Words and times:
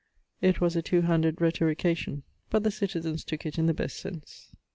It 0.41 0.59
was 0.59 0.75
a 0.75 0.81
two 0.81 1.01
handed 1.01 1.39
rhetorication, 1.39 2.23
but 2.49 2.63
the 2.63 2.71
citizens 2.71 3.23
tooke 3.23 3.45
in 3.59 3.67
the 3.67 3.73
best 3.75 3.97
sense. 3.97 4.47